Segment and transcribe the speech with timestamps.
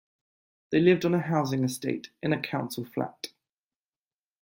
[0.71, 3.27] The lived on a housing estate, in a council flat